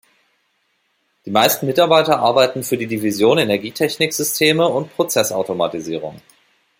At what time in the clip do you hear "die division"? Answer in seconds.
2.75-3.37